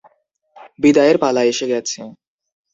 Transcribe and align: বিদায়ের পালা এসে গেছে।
বিদায়ের 0.79 1.17
পালা 1.23 1.41
এসে 1.43 1.65
গেছে। 1.71 1.99